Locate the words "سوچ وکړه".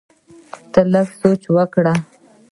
1.19-1.93